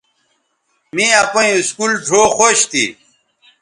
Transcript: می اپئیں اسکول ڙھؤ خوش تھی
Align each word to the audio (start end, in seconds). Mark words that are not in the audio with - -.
می 0.95 1.05
اپئیں 1.23 1.53
اسکول 1.59 1.91
ڙھؤ 2.07 2.23
خوش 2.37 2.57
تھی 2.71 2.85